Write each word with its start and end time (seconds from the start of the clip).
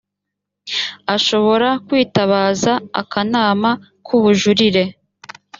ashobora 1.15 1.69
kwitabaza 1.85 2.73
akanama 3.01 3.69
k 4.05 4.07
ubujurire 4.17 4.83